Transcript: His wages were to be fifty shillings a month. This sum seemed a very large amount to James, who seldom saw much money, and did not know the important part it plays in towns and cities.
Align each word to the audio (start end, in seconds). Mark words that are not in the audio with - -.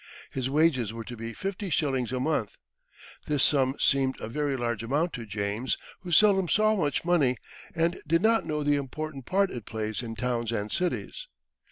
His 0.31 0.49
wages 0.49 0.91
were 0.91 1.03
to 1.03 1.15
be 1.15 1.31
fifty 1.31 1.69
shillings 1.69 2.11
a 2.11 2.19
month. 2.19 2.57
This 3.27 3.43
sum 3.43 3.75
seemed 3.77 4.19
a 4.19 4.27
very 4.27 4.57
large 4.57 4.81
amount 4.81 5.13
to 5.13 5.27
James, 5.27 5.77
who 5.99 6.11
seldom 6.11 6.49
saw 6.49 6.75
much 6.75 7.05
money, 7.05 7.37
and 7.75 8.01
did 8.07 8.23
not 8.23 8.43
know 8.47 8.63
the 8.63 8.77
important 8.77 9.27
part 9.27 9.51
it 9.51 9.67
plays 9.67 10.01
in 10.01 10.15
towns 10.15 10.51
and 10.51 10.71
cities. 10.71 11.27